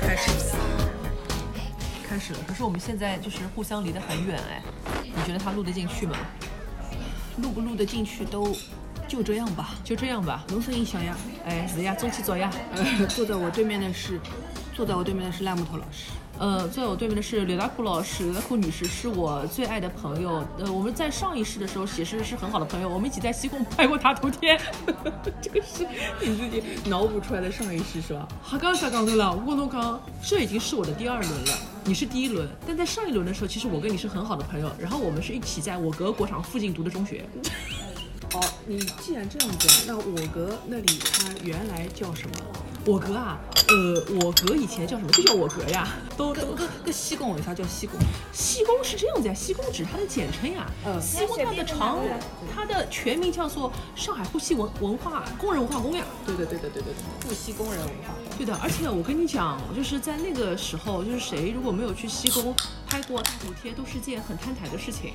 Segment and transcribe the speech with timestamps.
[0.00, 0.30] 开始
[2.08, 4.62] 开始了，可是我们现在就是互相离得很远哎，
[5.04, 6.16] 你觉得他录得进去吗？
[7.40, 8.52] 录不录得进去都
[9.08, 9.70] 就这样吧。
[9.82, 10.44] 就这样吧。
[10.50, 12.50] 侬声音响呀，哎，是呀，中气走呀。
[12.76, 14.20] 呃，坐在我对面的是，
[14.74, 16.10] 坐在我对面的是赖木头老师。
[16.38, 20.46] 呃，坐在我对面的是刘大库老师，刘大库女士是我最爱的朋友。
[20.58, 24.56] 呃，我们在上一世的时候也是是很好的朋友，我们一起在西贡拍过大头贴。
[25.42, 25.84] 这个是
[26.20, 28.28] 你自己脑补出来的上一世是吧？
[28.40, 32.48] 哈刚才讲的了，我跟刚这已经是我的第二轮了，你是第一轮。
[32.64, 37.24] 但在上一轮的时候，其实我跟你是很好的朋友，然后我们是一起在我国国场附近读的中学。
[38.34, 42.36] 哦，你既然这样子，那我国那里它原来叫什么？
[42.84, 45.10] 我哥啊，呃，我哥以前叫什么？
[45.12, 47.98] 就叫我哥呀，都都跟跟跟西贡为啥叫西贡？
[48.32, 50.66] 西工是这样子呀，西工只是它的简称呀。
[50.86, 51.98] 嗯西工它的长，
[52.54, 56.04] 它的全名叫做上海沪西文文化工人文化宫呀。
[56.24, 58.14] 对对对对对对对的，沪西工人文化。
[58.38, 62.54] 对的，而且我跟你讲，就是在那个时候，就是谁如果没有去西宫
[62.86, 65.12] 拍过大头贴，都是件很摊台的事情。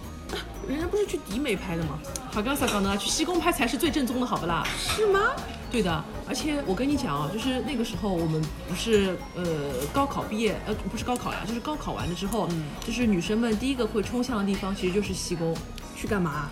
[0.67, 1.99] 人家不是去迪美拍的吗？
[2.31, 4.63] 好，刚才讲的，去西宫拍才是最正宗的，好不啦？
[4.77, 5.31] 是吗？
[5.73, 9.43] 对的，而且我跟你讲啊，就是那个时候我们不是呃
[9.91, 12.47] 高考毕业，呃不是高考呀，就是高考完了之后，
[12.85, 15.53] 就是女生们第一个会冲向的地方其实就是西宫。
[15.95, 16.49] 去干嘛？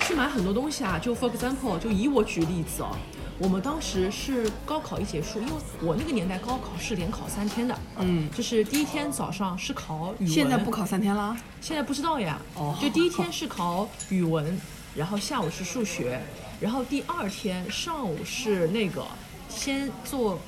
[0.00, 2.90] 去买很多东西啊，就 for example，就以我举例子哦，
[3.38, 11.36] 我们当时是高考一结束，因为我那个年代高考是连考三天的，嗯，就是第一天早上是考语文，现在不，考三天了？
[11.60, 14.60] 现在不知道呀，哦就第一天是考语文，
[14.96, 16.20] 然后下午是数学，
[16.62, 19.04] 然后第二天上午是那个
[19.48, 20.38] 先做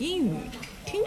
[0.00, 0.34] 英语
[0.84, 1.06] 听力，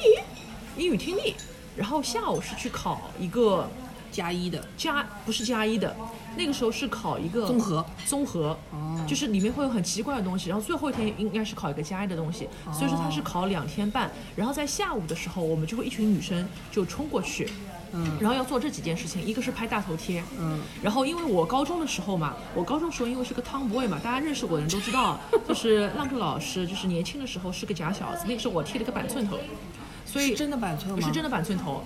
[0.77, 1.35] 英语听力，
[1.75, 3.69] 然后下午是去考一个
[4.13, 4.65] 加一的。
[4.77, 5.93] 加不是加一的，
[6.37, 17.49] 那个时候是考一个综合综合，哦就是里面会有很奇怪的东西，然后最后一天应该是考一个加一的东西，所以说它是考两天半，然后在下午的时候，我们就会一群女生就冲过去。
[17.95, 29.37] 嗯然后要做这几件事情，一个是拍大头贴，嗯，然后因为我高中的时候嘛，我高中时候因为是个 tomboy 嘛，大家认识我的人都知道， 就是浪客老师，就是年轻的时候是个假小子，那个时候我剃了个板寸头，
[30.05, 31.07] 所以是真的板寸吗？
[31.07, 31.83] 是真的板寸头。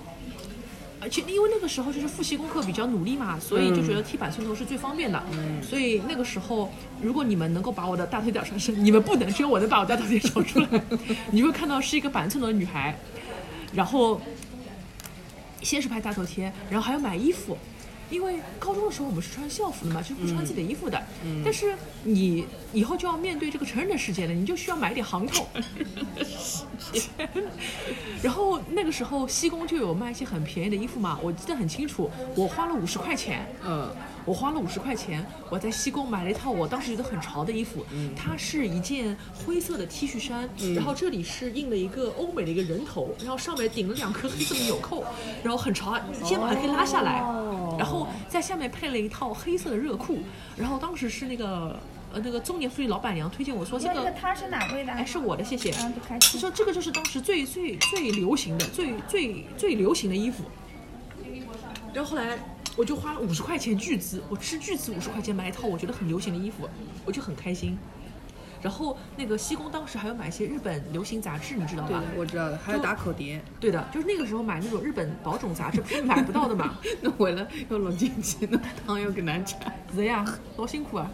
[1.02, 5.22] 而且因为那个时候就是复习功课比较努力嘛，所以就觉得剃板寸头是最方便的。
[5.32, 10.68] 嗯所以那个时候，如果你们能够把我的大头贴找出来，是你们不能，只有我能把我大头贴找出来，
[11.32, 12.94] 你会看到是一个板寸头的女孩，
[13.72, 14.20] 然后
[15.62, 17.56] 先是拍大头贴，然后还要买衣服。
[18.10, 21.00] 因为高中的时候我们是穿校服的嘛，就是不穿自己的衣服的。
[21.44, 25.46] 但是你以后就要面对这个成人的世界了，你就需要买点行头。
[28.20, 33.88] 然后那个时候西宫就有卖一些很便宜的衣服嘛，我记得很清楚，我花了五十块钱，嗯，
[34.30, 45.02] 我花了五十块钱，我在西贡买了一套我当时觉得很潮的衣服，它是一件灰色的 T 恤衫，然后这里是印了一个欧美的一个人头，然后上面顶了两颗黑色的纽扣，
[45.42, 47.14] 然后很潮啊，肩膀还可以拉下来，
[47.76, 50.20] 然后在下面配了一套黑色的热裤，
[50.56, 51.76] 然后当时是那个
[52.12, 54.92] 呃那个中年妇女老板娘推荐我说这个个他是哪位的？
[54.92, 55.72] 哎，是我的，谢谢。
[55.72, 56.38] 啊，不开他心。
[56.38, 60.44] 说这个就是当时最最最流行的、最最最流行的衣服。
[61.92, 62.38] 然后后来
[62.76, 66.68] 我就花了五十块钱巨资，我斥巨资五十块钱买一套我觉得很流行的衣服，
[67.04, 67.78] 我就很开心。
[68.62, 73.42] 然后那个西宫当时还要买一些日本流行杂志，你知道吗对的？，我知道的，还有打口碟。
[73.58, 76.78] 对的，就是那个时候买那种日本宝种杂志，不是买不到的嘛。
[77.00, 79.72] 那为了要录进去，那汤又给难产。
[79.94, 80.24] 是呀，
[80.56, 81.10] 多辛苦啊！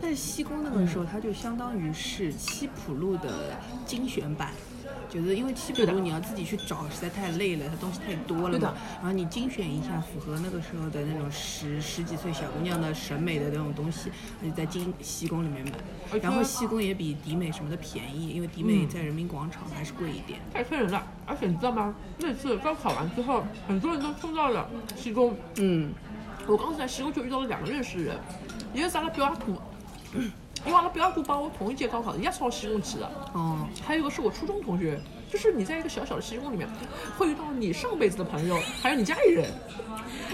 [0.00, 4.52] 但是西宫那个时候，它就相当于是七浦路的精选版，
[5.08, 8.74] 就是因为七浦对的路你要自己去找，实在太累了，它东西太多了对的嘛。
[8.96, 14.10] 然后你精选一下符合那个时候的那种十十几岁小姑娘的审美的那种东西，
[14.40, 16.18] 那就在京西宫里面买。
[16.18, 20.40] 然后西宫也比迪美什么的便宜，因为迪美在人民广场还是贵一点。
[20.52, 21.94] 太坑人了，而且你知道吗？
[22.18, 25.36] 那次高考完之后，很多人都冲到了西宫。
[25.56, 25.92] 嗯，
[26.46, 28.16] 我当时在西宫就遇到了两个认识的人，
[28.72, 29.56] 一个是阿拉表阿姑，
[30.66, 33.10] 因为阿拉表阿姑帮我同一届高考，人家是到西工去的。
[33.34, 34.98] 哦，还有一个是我初中同学，
[35.30, 36.68] 就是你在一个小小的西工里面，
[37.18, 39.50] 会遇到你上辈子的朋友，还有你家里人。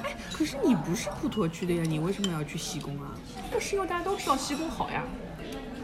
[0.03, 3.11] 哎可是你不是普陀区的呀，你为什么要去西工啊？
[3.53, 5.05] 那是因为大家都知道西工好呀，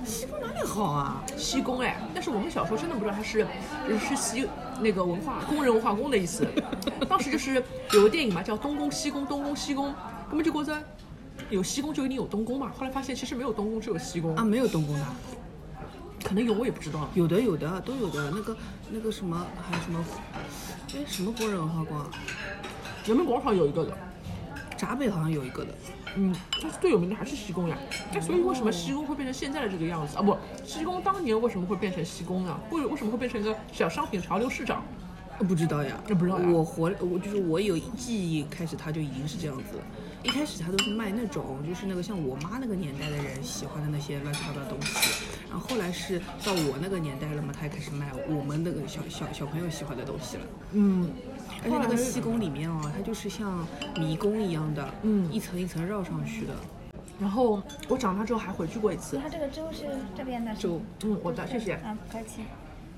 [0.03, 1.23] 西工哪里好啊？
[1.37, 3.47] 西工哎，但是我们小时候真的不知道它是
[4.09, 4.49] 是西
[4.81, 6.47] 那个文化工人文化宫的意思。
[7.07, 9.93] 当时就是有个电影嘛，叫《东宫西宫》，东宫西宫，
[10.31, 10.83] 根本就觉着
[11.51, 15.07] 有西宫就一定有东宫嘛，后来发现其实没有东宫，只有西宫啊，，没有东宫的，
[16.25, 17.09] 可能有我也不知道。
[17.15, 18.31] 有的有的都有的。
[18.31, 18.57] 那个
[18.91, 20.05] 那个什么，还有什么，
[20.95, 22.11] 哎，什么国人文化宫啊？
[23.05, 23.97] 人民广场有一个的，
[24.77, 25.75] 闸北好像有一个的。
[26.17, 27.77] 嗯，但是最有名的还是西宫呀。
[28.13, 30.23] 哎，所以为什么西宫会变成现在的这个样子啊？
[30.23, 32.59] 不，西宫当年为什么会变成西宫呢？
[32.71, 34.83] 为为什么会变成一个小商品潮流市长？
[35.39, 39.83] 不知道呀，不知道呀我活，我就是我有记忆开始，它就已经是这样子了。
[40.23, 50.43] 一开始它都是卖那种，就是那个像我妈那个年代的人喜欢的那些乱七八糟的东西，然后后来是到我那个年代了嘛，它也开始卖我们那个小小小朋友喜欢的东西了。
[50.73, 51.11] 嗯，
[51.63, 53.65] 而且那个西宫里面哦，它就是像
[53.97, 56.55] 迷宫一样的，嗯一层一层绕上去的。
[57.21, 59.19] 然后我长大之后还回去过一次。
[59.23, 59.85] 它这个粥是
[60.17, 61.79] 这边的，就嗯，我的，谢谢。
[61.85, 62.43] 嗯，不客气。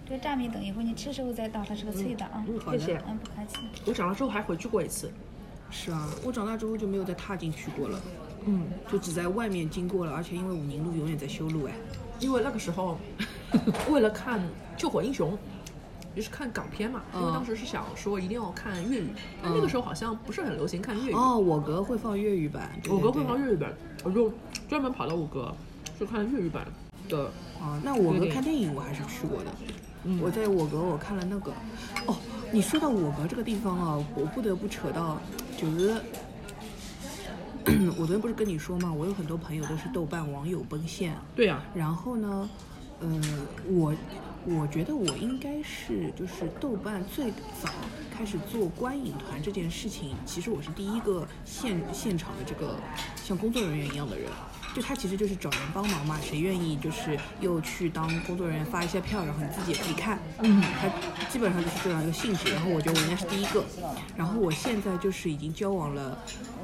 [0.08, 2.42] 这个炸米等一会儿你吃时候再倒，它是个脆的啊。
[2.48, 3.02] 嗯，好的谢谢。
[3.06, 3.58] 嗯，不客气。
[3.84, 5.12] 我长大之后还回去过一次。
[5.70, 8.00] 是啊，我长大之后就没有再踏进去过了，
[8.46, 11.74] 嗯，就只在外面经过了，而且因为武宁路永远在修路哎。
[12.20, 12.98] 因为那个时候
[13.90, 14.40] 为了看
[14.78, 15.32] 《救火英雄》，
[16.16, 19.08] 就是看港片嘛，因为嗯当时是想说一定要看粤语，
[19.42, 21.14] 但那个时候好像不是很流行看粤语。
[21.14, 23.74] 哦，我哥会放粤语版，对我哥会放粤语版，
[24.04, 24.32] 我就
[24.70, 25.54] 专门跑到我哥
[25.98, 26.66] 去看粤语版
[27.10, 27.26] 的。
[27.60, 29.50] 啊，那我哥看电影我还是去过的。
[30.04, 30.20] 嗯。
[30.20, 31.52] 我在我哥我看了那个，
[32.06, 32.16] 哦，
[32.52, 35.20] 你说到我哥这个地方啊，我不得不扯到，
[35.56, 36.00] 就是
[37.98, 42.48] 我昨天不是跟你说嘛，我有很多朋友都是豆瓣网友奔现，对呀、然后呢，
[43.00, 43.20] 呃，
[43.68, 43.94] 我
[44.46, 47.30] 我觉得我应该是就是豆瓣最
[47.62, 47.68] 早
[48.10, 52.76] 开始做观影团这件事情，其实我是第一个现现场的这个
[53.16, 54.30] 像工作人员一样的人。
[54.78, 60.20] 就他其实就是找人帮忙嘛，谁愿意就是又去当工作人员发一些票，然后你自己也可以看。
[60.38, 60.88] 嗯，他
[61.28, 62.52] 基本上就是这样一个性质。
[62.52, 63.64] 然后我觉得我应该是第一个。
[64.16, 66.16] 然后我现在就是已经交往了，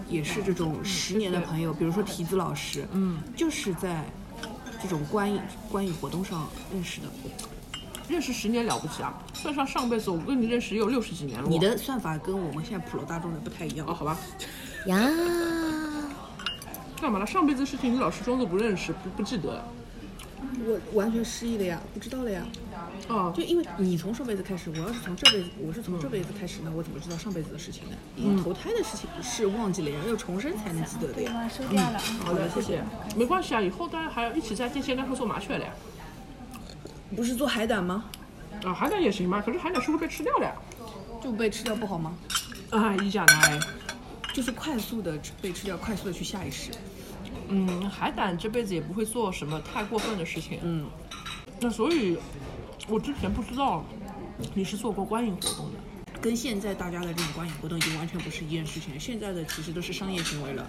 [0.09, 4.05] 也是这种十年的朋友，比如说提子老师，嗯，就是在
[4.81, 7.09] 这种观影观影活动上认识的。
[8.07, 9.13] 认识十年了不起啊！
[9.33, 11.49] 算上上辈子，我跟你认识也有六十几年了。
[11.49, 14.17] 你的算法跟我们现在普罗大众的不太一样哦，好吧，
[14.87, 15.11] 呀，
[17.01, 17.27] 干嘛了？
[17.27, 19.65] 上辈子事情你老是装作不认识，不不记得。
[20.67, 22.43] 我完全失忆了呀，不知道了呀。
[23.09, 27.97] 哦，就因为你从上辈子开始，我要是从这辈子，我是从这辈子开始呢，我怎么知道上辈子的事情呢？
[28.17, 31.33] 因为投胎的事情是忘记了呀，要重生才能记得的呀。
[31.35, 32.01] 啊，收掉了。
[32.09, 32.83] 嗯好的，谢谢。
[33.17, 35.73] 没关系啊，以后大家还要一起在电线杆上做麻雀了呀。
[37.15, 38.05] 不是做海胆吗？
[38.65, 40.55] 啊，海胆也行吧，可是海胆是会被吃掉的呀。
[41.23, 42.15] 就被吃掉不好吗？
[42.71, 43.61] 啊，一讲来，
[44.35, 46.73] 就是快速的被吃掉，快速的去下意识。
[47.49, 50.59] 嗯，海胆这辈子也不会做什么太过分的事情。
[50.63, 50.87] 嗯，
[51.61, 52.19] 那所以，
[52.89, 53.85] 我之前不知道
[54.53, 55.79] 你是做过观影活动的。
[56.21, 58.99] 跟现在大家的这种观影活动已经完全不是一件事情。
[58.99, 60.69] 现在的其实都是商业行为了。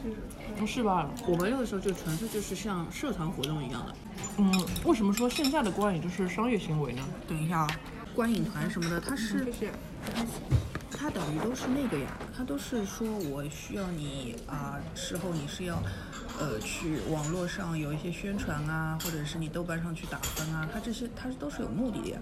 [0.60, 1.10] 嗯，是吧？
[1.26, 3.96] 我们那个时候就纯粹就是像社团活动一样的。
[4.38, 7.02] 嗯，为什么说现在的观影就是商业行为呢？
[7.28, 7.80] 等一下啊，
[8.14, 9.72] 观影团什么的，它是谢谢。
[11.06, 15.80] 它等于都是那个呀，它都是说我需要你啊、事后你是要，
[16.40, 22.18] 呃，去网络上有一些宣传啊，或者是你豆瓣上去打分啊，它这些它都是有目的的呀，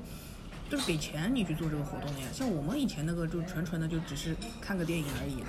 [0.69, 2.27] 都是给钱你去做这个活动的呀。
[2.33, 5.41] 像我们以前那个就纯纯的就只是看个电影而已，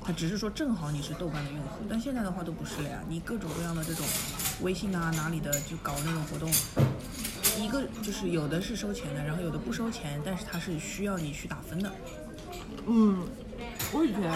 [0.00, 4.06] 它只是说正好你是豆瓣的用户，但现在的话都不是了呀，你各种各样的这种
[4.62, 6.48] 微信啊哪里的就搞那种活动。
[7.58, 11.92] 一个就是有的是收钱的，然后有的不收钱，但是它是需要你去打分的。
[12.86, 13.22] 嗯，
[13.92, 14.32] 我以前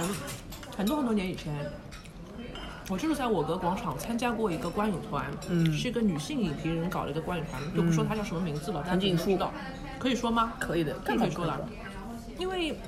[0.76, 1.52] 很多很多年以前，
[2.88, 9.52] 我就是在我哥广场参加过一个观影团，嗯是一个女性影评人搞的一个观影团，就不说她叫什么名字了，但是你都知道，
[9.98, 10.54] 可以说吗？
[10.58, 11.68] 可以的，更可以说了，
[12.38, 12.78] 因为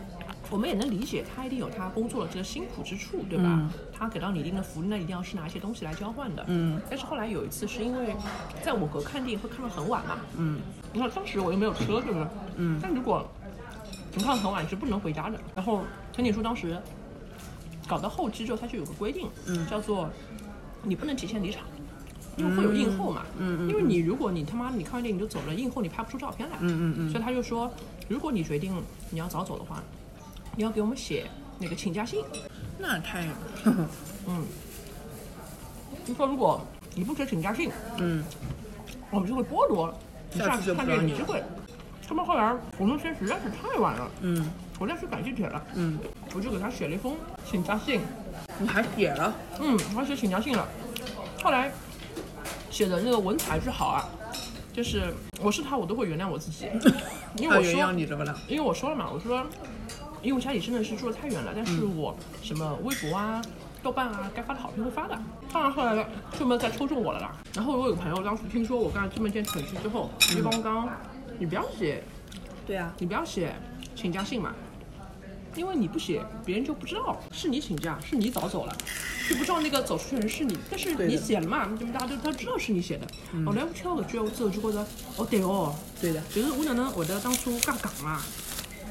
[0.50, 3.44] 我们也能理解他一定有他工作的这个辛苦之处，对吧？
[3.46, 6.42] 嗯他给到你一定的福利，那一定要是拿一些东西来交换的。
[6.48, 8.14] 嗯但是后来有一次是因为
[8.62, 10.58] 在我哥看电影会看到很晚嘛，嗯
[10.92, 12.26] 你看当时我又没有车，对不是？
[12.56, 13.28] 嗯但如果
[14.14, 15.38] 你看很晚，你是不能回家的。
[15.54, 16.80] 然后陈景书当时
[17.86, 20.08] 搞到后期之后，他就有个规定，嗯叫做
[20.82, 21.62] 你不能提前离场。
[22.36, 27.70] 因为会有映后嘛，嗯嗯因为你如果你他妈你看完电影就走了，映后你拍不出照片来，嗯嗯嗯所以他就说，
[28.08, 28.72] 如果你决定
[29.10, 29.82] 你要早走的话，
[30.56, 31.26] 你要给我们写
[31.58, 32.24] 那个请假信，
[32.78, 33.26] 那太，
[34.26, 34.44] 嗯，
[36.06, 36.60] 就说如果
[36.94, 38.22] 你不写请假信，嗯
[39.10, 39.92] 我们就会剥夺
[40.32, 41.42] 你下次看就不让你电影的机会。
[42.06, 45.98] 他们后来我那天实在是太晚了，嗯我再去赶地铁了，嗯，
[46.34, 47.16] 我就给他写了一封
[47.48, 48.00] 请假信，
[48.58, 49.32] 你还写了？
[49.60, 50.66] 嗯，我写请假信了。
[51.42, 51.70] 后来
[52.70, 54.08] 写的那个文采之好啊，
[54.72, 56.66] 就是我是他，我都会原谅我自己，
[57.36, 58.36] 因为我原说谅你怎么了？
[58.48, 59.44] 因为我说了嘛，我说，
[60.22, 63.42] 因为我家里真的是住的太远了，但是我什么微博啊、
[63.82, 65.18] 豆瓣啊，该发的好评会发的。
[65.52, 66.06] 当然后来
[66.38, 67.36] 就没有再抽中我了啦。
[67.54, 70.88] 然后我有个朋友当时听说我干了这么一件蠢事之后，就帮我讲，
[71.38, 72.02] 你不要写，
[72.66, 73.54] 对啊，你不要写
[73.96, 74.54] 请假信嘛，
[75.56, 78.76] 因为你不写，别人就不知道是你请假，是你早走了，
[79.28, 80.56] 就不知道那个走出去的人是你。
[80.70, 83.06] 但是你写了嘛，那么大家都都知道是你写的。
[83.44, 84.86] 后来我听到搿句话之后，就觉得，
[85.16, 88.20] 哦对哦，对的，就是我哪能会得当初介讲嘛？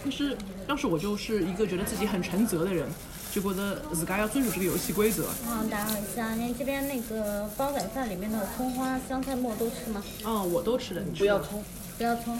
[0.04, 0.38] 就是
[0.68, 2.88] 当时我就是一个觉得自己很沉责的人，
[3.32, 5.26] 就觉得自家要遵守这个游戏规则。
[5.48, 10.04] 嗯，打扰一下，您这边那个煲仔饭里面的葱花、香菜末都吃吗？
[10.26, 11.64] 嗯，我都吃的，你吃不要葱。
[11.98, 12.40] 不要葱。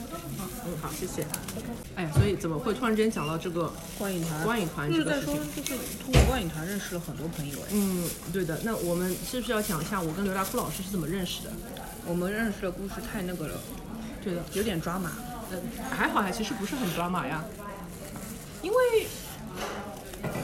[0.66, 1.28] 嗯，好，谢谢。
[1.96, 3.70] 哎呀，所以怎么会突然之间讲到这个？
[3.98, 7.68] 观影团，观影团就是在说这个事情，就是通过观影团认识了很多朋友哎。
[7.72, 8.58] 嗯，对的。
[8.64, 11.50] 那我们是不是要讲一下我跟刘大库老师是怎么认识的？
[12.06, 13.56] 我们认识的故事太那个了，
[14.24, 15.12] 对的，有点抓马。
[15.52, 15.58] 呃，
[15.90, 17.44] 还好呀，其实不是很抓马呀，
[18.62, 19.08] 因为，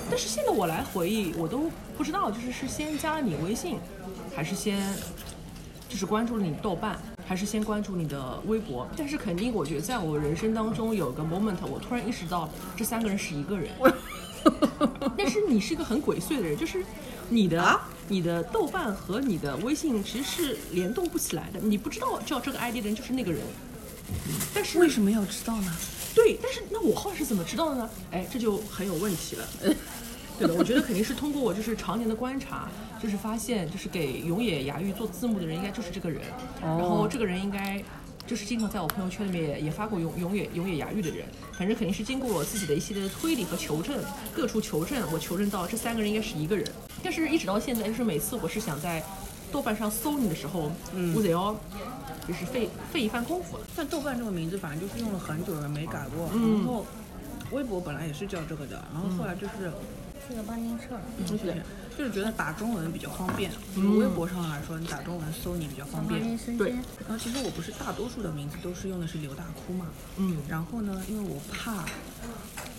[0.09, 3.77] 但是现在我来回忆，我都不知道，就是是先加了你微信，
[4.35, 4.81] 还是先
[5.87, 6.97] 就是关注了你豆瓣，
[7.27, 8.87] 还是先关注你的微博？
[8.97, 13.69] 但是肯定，我觉得在我人生当中有个 moment，我突然意识到这三个人是一个人。
[15.17, 16.83] 但是你是一个很鬼祟的人，就是
[17.29, 23.41] 你的、啊你的豆瓣和你的微信其实是联动不起来的，你不知道叫这个 ID 的人就是那个人。
[24.53, 25.75] 但是为什么要知道呢？
[26.13, 27.89] 对，但是那我后来是怎么知道的呢？
[28.11, 29.47] 哎，这就很有问题了。
[30.37, 32.69] 对的，我觉得肯定是通过我就是常年的观察，
[33.01, 36.21] 就是发现就是给永野芽郁做字幕的人应该就是这个人，
[36.61, 37.81] 然后这个人应该
[38.27, 41.25] 就是经常在我朋友圈里面也也发过永永野永野芽郁的人，
[41.57, 43.97] 反正肯定是经过我自己的一系列的推理和求证，
[44.33, 46.69] 各处求证，我求证到这三个人应该是一个人。
[47.01, 49.01] 但是一直到现在，就是每次我是想在
[49.51, 50.69] 豆瓣上搜你的时候，
[51.15, 51.55] 我得要
[52.27, 53.57] 就是费费一番功夫。
[53.75, 56.85] 但豆瓣这个名字反正就是用了很久了没改过，嗯然后
[57.51, 59.71] 微博本来也是叫这个的，然后后来就是
[60.27, 61.01] 这个帮您撤了。
[61.25, 61.55] 就是
[61.97, 66.37] 就是觉得打中文比较方便，嗯微博上来说你打中文搜你比较方帮便。
[66.57, 66.71] 对。
[66.71, 69.85] 然后其实我不是大多数的名字都是用的是刘大哭嘛，
[70.17, 71.85] 嗯，然后呢，因为我怕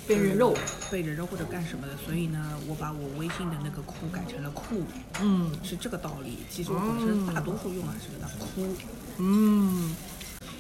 [0.07, 0.55] 被人肉。
[0.91, 4.83] 被人肉或者干什么的，所以呢，我把我微信的那个哭改成了酷，
[5.21, 6.39] 嗯是这个道理。
[6.51, 8.77] 其实我本身大多数用的还是刘大哭，
[9.19, 9.95] 嗯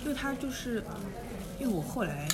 [0.04, 0.82] 因为它就是，
[1.58, 2.28] 因为我后来。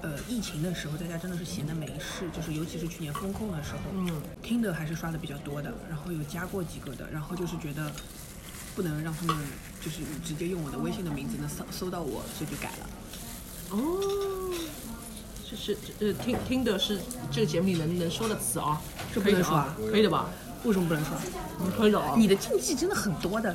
[0.00, 4.08] 呃，疫情的时候，大家真的是闲的没事，就是尤其是去年封控的时候，嗯
[4.40, 7.90] 听的还是刷的比较多的，然后有加过几个的，然后就是觉得
[8.76, 9.36] 不能让他们
[9.84, 12.88] 就是直接用我的微信的名字能搜搜到我，所以就改了。
[13.70, 14.54] 哦，
[15.50, 17.00] 这是呃听听的是
[17.32, 18.80] 这个节目里能能说的词啊，
[19.12, 20.30] 这不能说啊，可以的吧？
[20.64, 21.12] 为什么不能刷？
[21.58, 22.14] 你，可以的啊。
[22.16, 23.52] 你的禁忌真的很多的，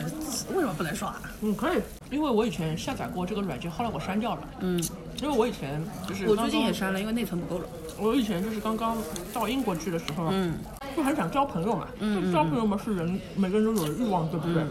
[0.54, 1.16] 为什么不能刷？
[1.42, 4.42] 嗯可以，因为我以前下载过这个软件，后来我删掉了。
[4.60, 4.82] 嗯，
[5.22, 7.66] 因为我以前就是我最近也删了，因为内存不够了。
[8.00, 8.98] 我以前就是刚刚
[9.34, 10.58] 到英国去的时候，嗯，
[10.96, 11.88] 就很想交朋友嘛。
[12.00, 14.64] 嗯就交朋友嘛是人每个人都有的欲望，对不对？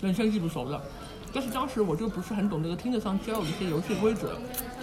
[0.00, 0.80] 人生地不熟的。
[1.32, 4.34] 但是当时我就不是很懂这个听得上交友的一些游戏规则，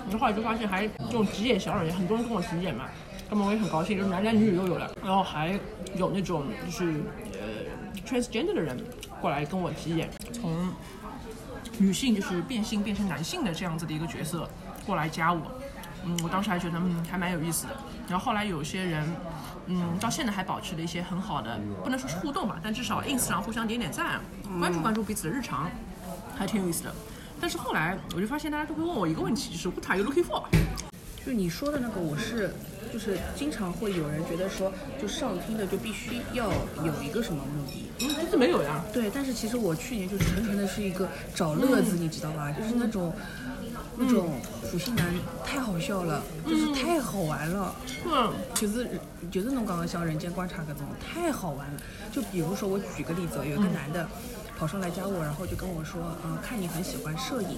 [0.09, 2.85] 然后后来就发现还这种极简小软件，很多人跟我极简嘛，
[3.31, 5.57] 那么我也很高兴，就是男男女女都有了，然后还
[5.95, 7.63] 有那种就是呃
[8.05, 8.77] transgender 的人
[9.21, 10.69] 过来跟我极简，从
[11.77, 14.49] 女性就是变性变成男性的这样子的一个角色
[14.85, 15.49] 过来加我，
[16.03, 17.73] 嗯，我当时还觉得嗯还蛮有意思的。
[18.09, 19.09] 然后后来有些人，
[19.67, 24.19] 嗯，到现在还保持了一些很好的，不能说是互动吧，但至少 ins 上互相点点赞，
[24.59, 25.71] 关注关注彼此的日常，
[26.37, 26.93] 还挺有意思的。
[27.39, 30.43] 但是后来我就发现大家都会问我一个问题，就是 What are you looking for？
[31.23, 32.53] 就是你说的那个，我是
[32.91, 34.71] 就是经常会有人觉得说，
[35.01, 36.49] 就上听的就必须要
[36.83, 37.89] 有一个什么目的。
[38.01, 38.83] 嗯，其实没有呀。
[38.91, 42.51] 对，但是其实我去年就纯纯的是一个找乐子，你知道吧？
[42.51, 43.13] 就是那种。
[43.97, 44.39] 那种
[44.71, 45.05] 普信男
[45.45, 48.89] 太好笑了，就是太好玩了，嗯就是
[49.29, 51.79] 就是侬刚刚像人间观察搿种太好玩了。
[52.09, 54.07] 就比如说我举个例子，有一个男的
[54.61, 57.57] 跑上来加我，然后就跟我说，嗯、看你很喜欢摄影，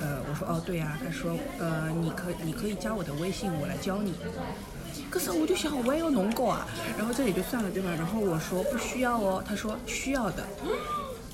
[0.00, 4.14] 呃，我说哦对呀、他说呃你可你可以加我的微信，我来教你。
[5.10, 7.90] 可是我就想我也要农狗啊，然后这也就算了对吧？
[7.98, 10.42] 然后我说不需要哦，他说需要的，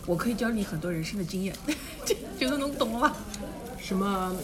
[0.04, 1.54] 我可以教你很多人生的经验，
[2.04, 3.16] 就就是能懂了吧？
[3.78, 4.34] 什么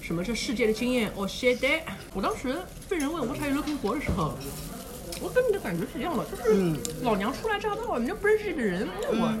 [0.00, 1.08] 什么这世界的经验？
[1.14, 1.80] 哦 shit
[2.14, 2.56] 我当时
[2.88, 4.34] 被人问 What are you looking for 的时候，
[5.20, 9.32] 我跟你的感觉是一样的，就是老娘初来乍到，你又不认识这个人，那我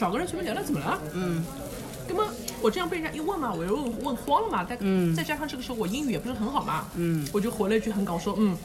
[0.00, 0.98] 找个人随便聊聊怎么了？
[1.12, 1.44] 嗯。
[2.08, 2.26] 那么
[2.62, 5.14] 我这样被人家一问嘛，我又问问慌了嘛，再、嗯。
[5.14, 7.28] 再加上这个时候我英语也不是很好嘛，嗯。
[7.34, 8.56] 我就回了一句很搞说，嗯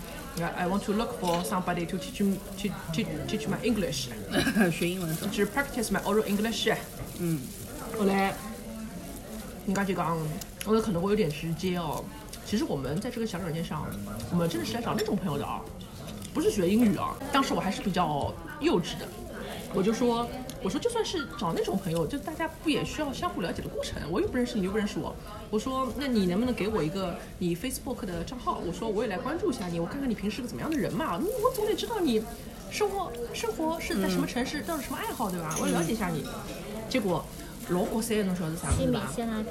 [0.56, 4.08] ，I want to look for somebody to teach me to teach teach my English，
[4.72, 6.74] 学英文的时候，就是 practice my oral English。
[7.20, 7.42] 嗯。
[8.00, 8.34] 后来，
[9.66, 10.18] 人家就讲，
[10.66, 12.02] 我可能会有点直接哦。
[12.46, 13.86] 其实我们在这个小软件上，
[14.32, 15.60] 我们真的是来找那种朋友的啊，
[16.34, 19.08] 不是学英语啊，当时我还是比较幼稚的，
[19.74, 20.28] 我就说，
[20.66, 24.02] 我说就算是找那种朋友，就大家不也需要相互了解的过程？
[24.10, 25.16] 我又不认识你，又不认识我，
[25.52, 28.60] 我说那你能不能给我一个你 Facebook 的账号？
[28.66, 32.20] 我说我也来关注一下你，我看看你平时是个怎么样的人嘛，嗯我总得知道你
[32.72, 35.56] 生活生活是在什么城市，都有什么爱好，对吧？
[35.62, 36.26] 我要了解一下你。
[36.90, 37.24] 结果
[37.70, 39.12] 老国三侬晓得啥西米子吧？
[39.16, 39.50] 先拉塔，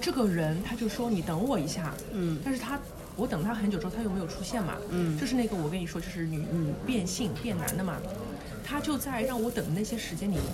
[0.00, 2.78] 这个人他就说你等我一下，嗯，但是他
[3.16, 7.96] 我等他很久之后他又没有出现嘛，嗯，就是那个我跟你说就是女女变性变男的嘛，
[8.66, 10.44] 他就在让我等的那些时间里面，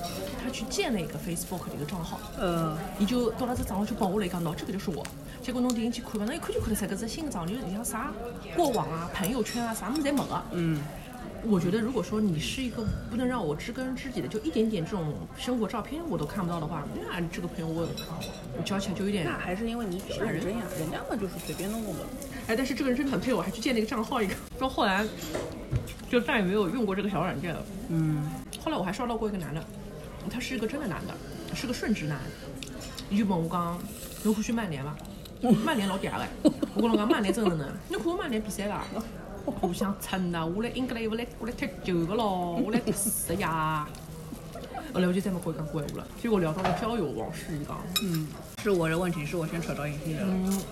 [0.42, 5.02] 他去建了一个 Facebook 的一个账号，呃，你就到了这账号就报我来讲，喏，这个就是我。
[5.42, 8.12] 结果侬点进去看嘛，那一看就看得出来，搿只新的账号里向啥
[8.54, 10.42] 过往啊、朋友圈啊，啥么子侪没个。
[10.52, 10.80] 嗯，
[11.44, 17.88] 我觉得如果说你是一个不能让我知根知底的，就一点点这种生活照片我都看不到的话，那这个朋友我
[18.56, 22.00] 我交起来就有点那还是因为你比较认真呀，人家嘛就是随便弄弄的。
[22.46, 25.04] 哎，但是这个人真的很配我，还去建了一个账号，一个，到后来
[26.08, 27.62] 就再也没有用过这个小软件了。
[27.88, 28.22] 嗯，
[28.64, 29.64] 后来我还刷到过一个男的，
[30.30, 31.14] 他是一个真的男的，
[31.56, 32.20] 是个顺直男，
[33.10, 33.78] 伊就问我刚，
[34.22, 34.94] 侬欢喜曼联伐？
[35.64, 36.24] 曼联老嗲了，
[36.74, 38.84] 我跟侬讲曼联真的呢，侬看过曼联比赛伐？
[39.60, 43.86] 我想蹭呐，我来英格兰，我来我来踢球个咯，我来踢死呀！
[44.92, 47.80] 后 来我就再没跟伊讲过闲话了，结果聊到了交友往事，伊讲。
[48.02, 48.28] 嗯，
[48.62, 50.34] 是我的问题，是我先扯到隐性人了。
[50.34, 50.62] 嗯，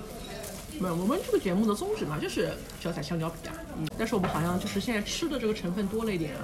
[0.78, 3.54] 没有，我们这个节目的宗旨嘛，就是脚踩香蕉皮啊。
[3.78, 6.42] 嗯，但是我们好像就是现在吃的这个成分多了一点啊，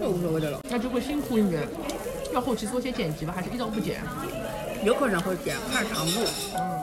[0.00, 1.66] 那无所谓的了，那就会辛苦一点。
[2.32, 4.02] 要后期做些剪辑吧，还是一刀不剪？
[4.84, 6.20] 有可能会剪，看长度。
[6.52, 6.75] 当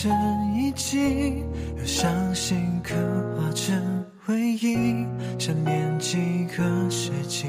[0.00, 1.42] 成遗迹，
[1.76, 2.94] 又伤心刻
[3.36, 5.04] 画成回忆，
[5.40, 7.48] 想念几个世纪，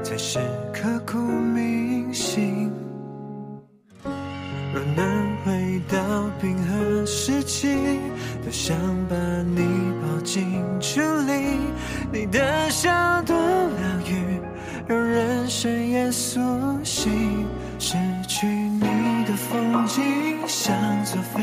[0.00, 0.38] 才是
[0.72, 2.70] 刻骨铭心。
[4.04, 7.66] 若能回到冰河时期，
[8.40, 8.76] 多想
[9.08, 9.60] 把你
[10.00, 11.58] 抱进处理，
[12.12, 14.40] 你的笑多疗愈，
[14.86, 16.38] 让人生也苏
[16.84, 17.44] 醒。
[17.82, 17.96] 失
[18.28, 20.72] 去你的风景，像
[21.02, 21.42] 座废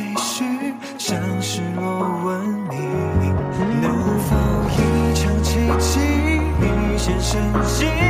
[7.38, 8.07] 眼睛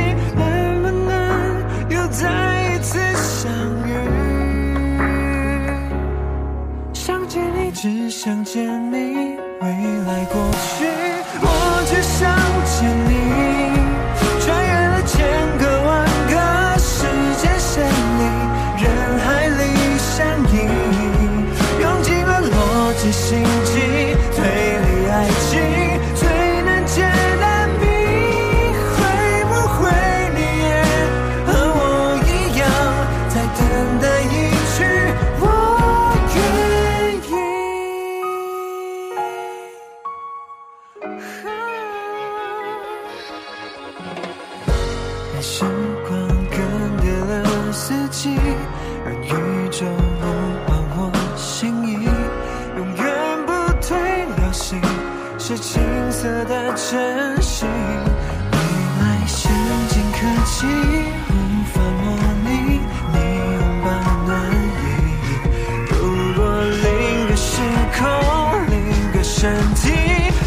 [69.38, 69.92] 身体，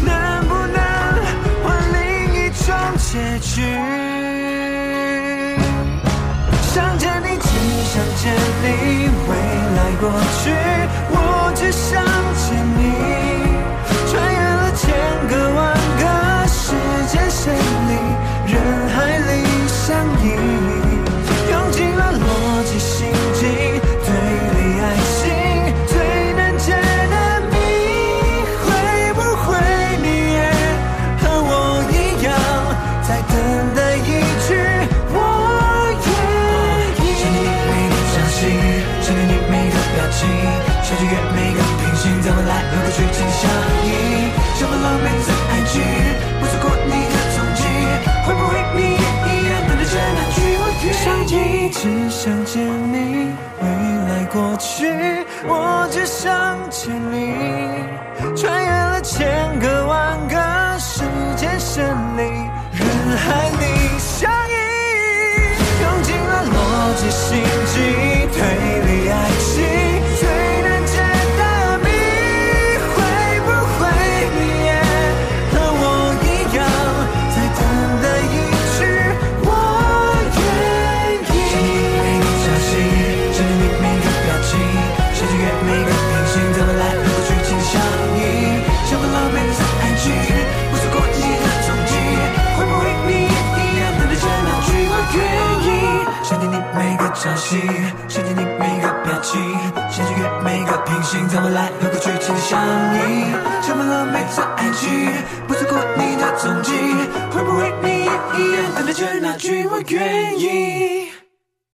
[0.04, 0.12] 能
[0.48, 0.76] 不能
[1.64, 1.98] 换另
[2.34, 3.62] 一种结局？
[6.74, 7.48] 想见你，只
[7.88, 8.22] 想见
[8.62, 8.66] 你，
[9.28, 9.32] 未
[9.76, 10.04] 来过
[10.44, 10.52] 去，
[11.08, 11.16] 我
[11.54, 12.04] 只想
[41.02, 43.50] 穿越每个平行，在未来和过去紧相
[43.82, 45.82] 依，像份浪漫在爱情，
[46.38, 47.60] 不错过你的踪迹，
[48.24, 51.02] 会不会你也一样等待着那句我愿意？
[51.02, 51.34] 想见，
[51.72, 52.62] 只想见